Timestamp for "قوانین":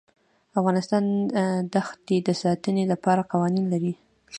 3.31-3.65